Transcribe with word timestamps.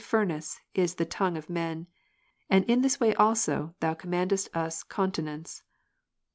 27 0.03 0.09
furnace 0.29 0.59
is 0.73 0.95
the 0.95 1.05
tongue 1.05 1.37
of 1.37 1.47
men. 1.47 1.85
And 2.49 2.65
in 2.65 2.81
this 2.81 2.99
way 2.99 3.13
also 3.13 3.75
Thou 3.81 3.93
^^ 3.93 3.99
commandest 3.99 4.49
us 4.55 4.81
continence. 4.81 5.61